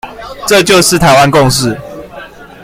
[0.47, 1.79] 這就是台灣共識